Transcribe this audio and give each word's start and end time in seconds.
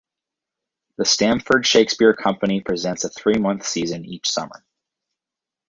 The 0.97 1.05
Stamford 1.05 1.67
Shakespeare 1.67 2.15
Company 2.15 2.59
presents 2.61 3.03
a 3.03 3.09
three-month 3.11 3.67
season 3.67 4.03
each 4.03 4.31
summer. 4.31 4.65